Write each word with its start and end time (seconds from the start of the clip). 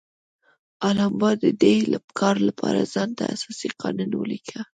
الاباما 0.87 1.29
د 1.43 1.45
دې 1.61 1.75
کار 2.19 2.35
لپاره 2.47 2.89
ځان 2.93 3.09
ته 3.17 3.23
اساسي 3.35 3.69
قانون 3.81 4.11
ولیکه. 4.15 4.59